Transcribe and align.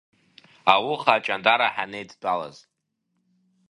Ауха 0.73 1.11
Аҷандара 1.15 1.67
ҳанеидтәалаз. 1.75 2.57